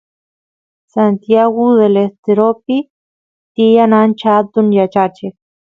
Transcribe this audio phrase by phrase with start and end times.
[0.93, 2.77] Santiagu Del Esteropi
[3.55, 5.35] tiyan achka atun yachacheq